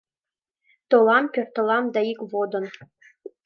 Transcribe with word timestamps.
Толам, 0.89 1.25
пӧртылам 1.33 1.85
да 1.93 1.99
ик 2.11 2.19
водын 2.31 2.65